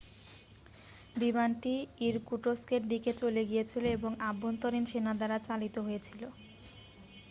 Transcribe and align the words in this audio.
বিমানটি 1.15 1.73
ইরকুটস্কের 2.07 2.81
দিকে 2.89 3.11
চলে 3.21 3.41
গিয়েছিল 3.45 3.83
এবং 3.97 4.11
আভ্যন্তরীণ 4.29 4.83
সেনা 4.91 5.13
দ্বারা 5.15 5.37
চালিত 5.47 5.75
হয়েছিল 5.79 6.21